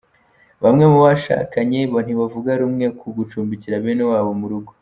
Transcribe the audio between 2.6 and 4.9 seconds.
rumwe ku gucumbikira bene wabo mu rugo